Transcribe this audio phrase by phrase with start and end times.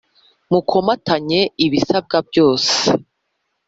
[0.51, 2.71] Mukomatanye ibisabwa byose.